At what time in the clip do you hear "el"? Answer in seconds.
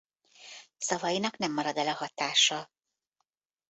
1.77-1.87